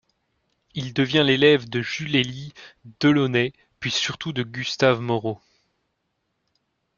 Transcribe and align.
Il 0.73 0.95
devient 0.95 1.21
l'élève 1.23 1.69
de 1.69 1.83
Jules-Élie 1.83 2.55
Delaunay 3.01 3.53
puis 3.79 3.91
surtout 3.91 4.33
de 4.33 4.41
Gustave 4.41 4.99
Moreau. 4.99 5.39